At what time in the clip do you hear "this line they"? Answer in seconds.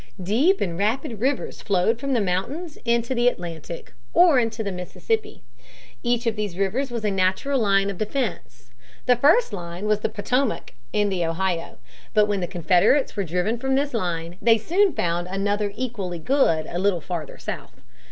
13.75-14.57